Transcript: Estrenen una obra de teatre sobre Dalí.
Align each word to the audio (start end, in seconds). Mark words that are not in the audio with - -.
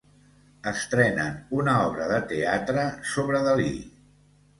Estrenen 0.69 1.35
una 1.57 1.75
obra 1.89 2.07
de 2.11 2.17
teatre 2.31 2.87
sobre 3.11 3.43
Dalí. 3.49 3.71